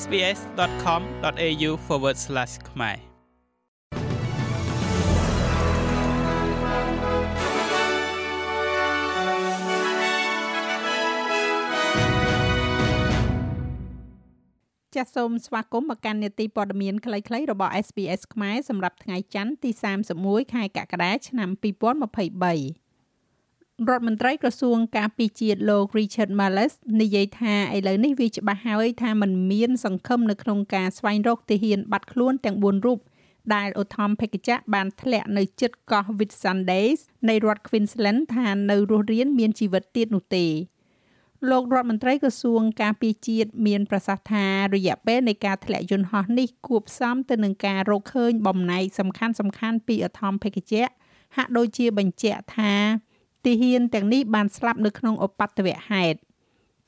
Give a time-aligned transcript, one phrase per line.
[0.00, 1.70] sbs.com.au/
[2.70, 2.98] ខ្មែរ
[14.94, 19.70] ចាសសូមស្វាគមន៍មកកាន់នេតិព័ត៌មានខ្លីៗរបស់ SBS ខ្មែរសម្រាប់ថ្ងៃច័ន្ទទី
[20.12, 22.81] 31ខែកក្កដាឆ្នាំ2023
[23.88, 32.98] រដ្ឋមន្ត្រីក្រសួងការពារជាតិលោក Richard Marles និយាយថាឥឡូវនេះវាច្បាស់ហើយថាมันមានសង្ឃឹមនៅក្នុងការស្វែងរកទាហានបាត់ខ្លួនទាំង4រូប
[33.54, 40.46] ដែលឧទ្ធម្ភិកចៈបានធ្លាក់នៅជិតកោះ Whitsundays នៃរដ្ឋ Queensland ថានៅរស់រានមានជីវិតទៀតនោះទេ
[41.50, 50.84] លោករដ្ឋមន្ត្រីក្រសួងការពារជាតិមានប្រសាសន៍ថារយៈពេលនៃការធ្លាក់យន្តហោះនេះគួបផ្សំទៅនឹងការរកឃើញបំណែកសំខាន់សំខាន់ពីអធម្មភេកជ្ជៈ
[51.36, 52.74] ហាក់ដូចជាបញ្ជាក់ថា
[53.44, 56.18] ទាហានទាំងនេះបានស្លាប់នៅក្នុងឧបទ្ទវហេតុ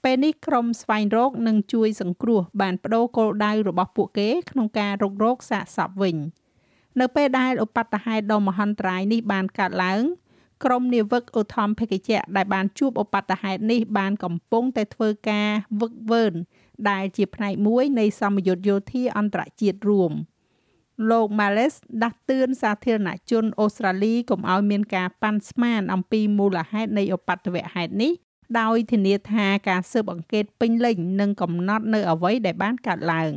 [0.05, 6.17] ពេលនេះក្រុមស្វែងរកនិងជួយសង្គ្រោះបានបដូរគោលដៅរបស់ពួកគេក្នុងការរករកសាកសពវិញ
[7.01, 10.03] នៅពេលដែលឧបទ្ទហេតុដ៏មហន្តរាយនេះបានកើតឡើង
[10.65, 15.49] ក្រុមនាវិកឧទ្ធម្ភិកជ្ជៈដែលបានជួបឧបទ្ទហេតុនេះបានកំពុងតែធ្វើការ
[15.81, 16.25] វឹកវើ
[16.91, 20.13] ដែលជាផ្នែកមួយនៃសមយុទ្ធយោធាអន្តរជាតិរួម។
[21.11, 28.13] លោក Males ដាស់តឿនសាធារណជនអូស្ត្រាលីកុំឲ្យមានការប៉ាន់ស្មានអំពីមូលហេតុនៃឧបទ្ទវហេតុនេះ
[28.61, 33.33] ដោយធានាថាការស៊ើបអង្កេតពេញលេញនឹងកំណត់នៅអ្វីដែលបានកើតឡើង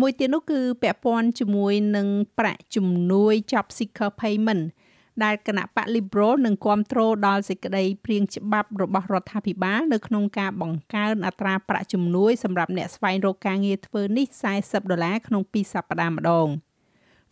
[0.00, 2.08] មួយទៀតនោះគឺពាក់ព័ន្ធជាមួយនឹង
[2.38, 4.64] ប្រាក់ជំនួយ Job Seeker Payment
[5.24, 14.26] ដែលគណៈបក Liberal នឹងគ្រប់គ្រងដល់សេចក្តីព្រៀងច្បាប់របស់រដ្ឋាភិបាលនៅក្នុងការបង្កើនអត្រាប្រាក់ជំនួយសម្រាប់អ្នកស្វែងរកការងារធ្វើនេះ
[14.58, 16.48] 40ដុល្លារក្នុង2សប្តាហ៍ម្ដង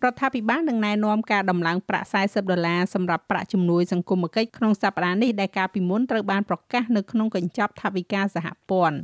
[0.05, 8.97] រដ្ឋាភិបាលនឹងណែនាំការដំឡើងប្រាក់40ដុល្លារសម្រាប់ប្រាក់ជំនួយសង្គមគិច្ចក្នុងសប្តាហ៍នេះដែលកាលពីមុនត្រូវបានប្រកាសនៅក្នុងកញ្ចប់ថវិកាសហព័ន្ធ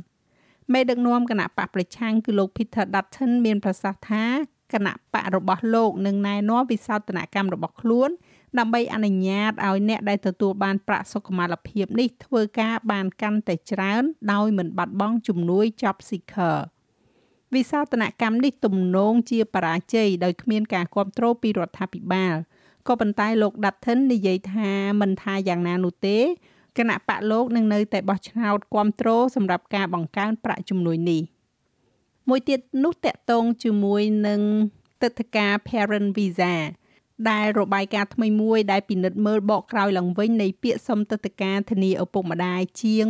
[0.73, 4.25] មេដឹកនាំគណៈបកប្រឆាំងគឺលោក Peter Dutton មានប្រសាសន៍ថា
[4.73, 8.09] គណៈបករបស់លោកនឹងណែនាំវិសោធនកម្មរបស់ខ្លួន
[8.57, 16.57] ដើម្បីអនុញ្ញាតឲ្យអ្នកដែលទទួលបានប្រាក់សុខុមាលភាពនេះធ្វើការបានកាន់តែច្រើន ដោយមិនបាត់បង់ជំនួយ Job Seeker
[17.53, 22.35] វិសោធនកម្មនេះទំនងជាបរាជ័យដោយគ្មានការគ្រប់គ្រងពីរដ្ឋាភិបាល
[22.87, 24.71] ក៏ប៉ុន្តែលោក Dutton និយាយថា
[25.01, 26.17] មិនថាយ៉ាងណានោះទេ
[26.77, 31.21] គណៈបកលោកនឹងនៅតែបោះឆ្នោតគ្រប់គ្រងសម្រាប់ការបង្កើនប្រាក់ជំនួយនេះ
[32.29, 34.41] មួយទៀតនោះតកតងជាមួយនឹង
[35.01, 36.53] ទឹកធការ Parent Visa
[37.29, 43.05] ដែលរបាយការណ៍ថ្មីមួយដែលពិនិត្យមើលបកក្រោយឡើងវិញនៃពាក្យសុំទឹកតការធានាឪពុកម្ដាយជាង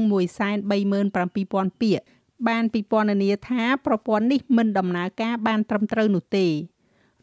[0.69, 2.05] 137,000ពាក្យ
[2.47, 6.47] បានពិពណ៌នាថាប្រព័ន្ធនេះមិនដំណើរការបានត្រឹមត្រូវនោះទេ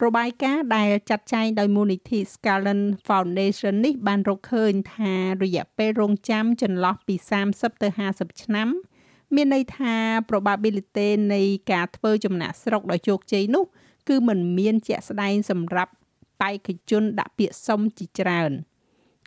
[0.04, 7.14] របាយការណ៍ដែលចាត់ចែងដោយមូលនិធិ Scanlon Foundation នេះបានរកឃើញថារយៈពេលរងចាំចន្លោះពី
[7.48, 8.68] 30ទៅ50ឆ្នាំ
[9.34, 9.94] មានន័យថា
[10.30, 11.42] probability នៃ
[11.72, 13.64] ការធ្វើចំណាក់ស្រុកដ៏ជោគជ័យនោះ
[14.08, 15.92] គឺមិនមានជាក់ស្ដែងសម្រាប់
[16.42, 18.52] បេក្ខជនដាក់ពាក្យសុំជាច្រើន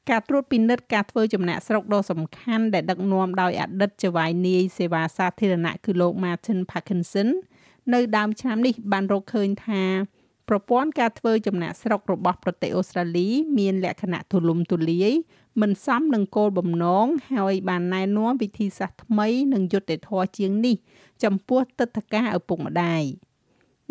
[0.09, 7.29] ការត្រួតពិនិត្យការធ្វើចំណាក់ស្រុកដ៏សំខាន់ដែលដឹកនាំដោយអតីតចៅហ្វាយនាយសេវាសាធារណៈគឺលោក Martin Parkinson
[7.93, 9.83] នៅដើមឆ្នាំនេះបានរកឃើញថា
[10.49, 13.27] ប្រព័ន្ធការធ្វើចំណាក់ស្រុករបស់ប្រទេសអូស្ត្រាលី
[13.59, 15.11] មានលក្ខណៈទូលំទូលាយ
[15.61, 20.75] មិនសមនឹងគោលបំណងហើយបានណែនាំវិធីសាស្ត្រថ្មីនិងយុត្តិធម៌ជាងនេះ
[21.23, 23.03] ចំពោះទឹកធការឪពុកម្ដាយ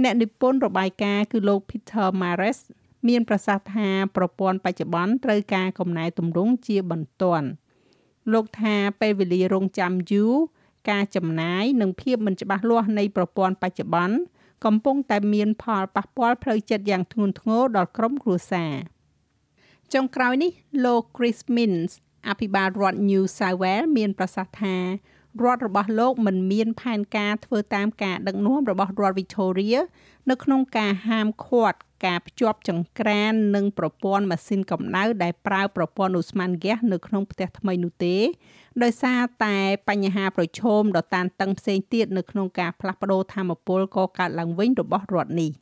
[0.03, 2.59] អ្នកនិពន្ធរបាយការណ៍គឺលោក Peter Mares
[3.09, 7.49] មានប្រសាសន៍ថាប្រព័ន្ធបច្ចុប្បន្នត្រូវការកំណែទម្រង់ជាបន្ទាន់
[8.33, 10.35] លោកថាពេលវេលារងចាំយូរ
[10.91, 14.17] ការចំណាយនិងភាពមិនច្បាស់លាស់នៃប្រព័ន្ធបច្ចុប្បន្ន
[14.65, 18.75] កំពុងតែមានផលប៉ះពាល់ផ្លូវចិត្តយ៉ាងធ្ងន់ធ្ងរដល់ក្រុមគ្រួសារ
[19.93, 20.53] ចុងក្រោយនេះ
[20.85, 21.93] លោក Chris Minns
[22.29, 29.79] អភិបាលរដ្ឋ New South Wales មានប្រសាសន៍ថារដ្ឋរបស់លោកមិនមានផែនការធ្វើតាមការដឹកនាំរបស់រដ្ឋ Victoria
[30.31, 38.17] នៅក្នុងការហាមឃាត់ ការភ្ជាប់ចង្ក្រាននិងប្រព័ន្ធម៉ាស៊ីនកម្ដៅដែលប្រើប្រព័ន្ធអូស្មန်ហ្គាសនៅក្នុងផ្ទះថ្មីនោះទេ
[38.83, 39.57] ដោយសារតែ
[39.89, 45.53] បញ្ហាប្រឈមដ៏តានតឹងផ្សេងទៀតនៅក្នុងការផ្លាស់ប្តូរធម្មពលកកើតឡើងវិញរបស់រដ្ឋនេះ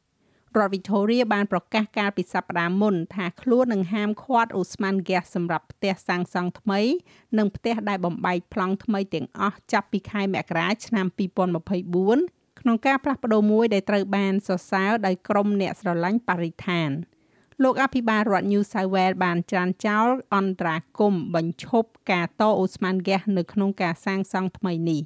[0.58, 6.80] រដ្ឋ Victoria បានប្រកាសកាលពីសប្តាហ៍មុនថាខ្លួននឹងហាមឃាត់អូស្មန်ហ្គាសសម្រាប់ផ្ទះសាងសង់ថ្មី
[7.38, 11.06] និងផ្ទះដែលបំបែកប្លង់ថ្មីទាំងអស់ចាប់ពីខែមករាឆ្នាំ
[11.72, 12.35] 2024
[12.66, 16.90] ក្នុងការផ្លាស់ប្ដូរមួយដែលត្រូវបានសរសើរដោយក្រុមអ្នកស្រឡាញ់បរិស្ថាន
[17.62, 25.02] លោកអភិបាលរដ្ឋ New South Wales បានច្រានចោលអន្តរាគមបញ្ឈប់ការតអូស្មန်ហ្គាសនៅក្នុងការសាងសង់ថ្មីនេះ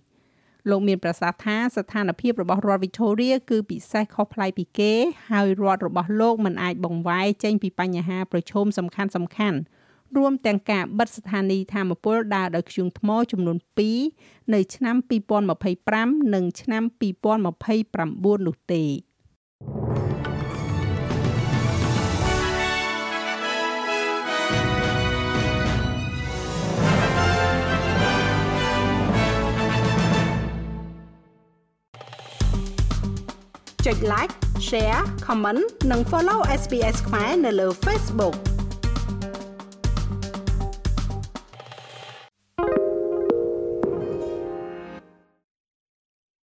[0.70, 4.92] លោកមានប្រសាសន៍ថាស្ថានភាពរបស់រដ្ឋ Victoria គឺពិសេសខុសប្លែកពីគេ
[5.30, 9.58] ហើយរដ្ឋរបស់លោកមិនអាចបង្វែរចេញពីបញ្ហាប្រឈមសំខាន់សំខាន់
[10.16, 13.56] រួមទាំងការបិទស្ថានីយ៍ធម្មពលដើរដោយធ្យូងថ្មចំនួន
[14.06, 14.96] 2នៅឆ្នាំ
[15.60, 16.82] 2025និងឆ្នាំ
[17.40, 18.82] 2029នោះទេ
[33.86, 34.32] ចុច like
[34.68, 38.36] share comment និង follow SPS ខ្មែរនៅលើ Facebook